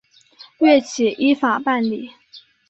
[0.57, 2.09] 岳起依法办理。